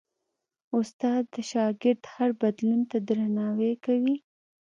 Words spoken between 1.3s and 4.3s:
د شاګرد هر بدلون ته درناوی کوي.